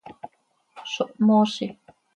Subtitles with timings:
[0.91, 1.67] ¡Zo mhoozi!